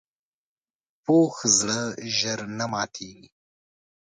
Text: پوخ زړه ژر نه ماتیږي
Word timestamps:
پوخ 1.03 1.35
زړه 1.57 1.81
ژر 2.17 2.39
نه 2.57 2.65
ماتیږي 2.71 3.27